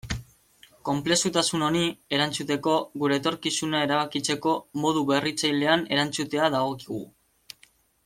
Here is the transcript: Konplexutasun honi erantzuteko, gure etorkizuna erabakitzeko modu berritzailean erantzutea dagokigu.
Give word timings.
Konplexutasun 0.87 1.65
honi 1.65 1.83
erantzuteko, 2.17 2.73
gure 3.03 3.19
etorkizuna 3.23 3.83
erabakitzeko 3.89 4.57
modu 4.87 5.07
berritzailean 5.15 5.89
erantzutea 5.95 6.53
dagokigu. 6.59 7.05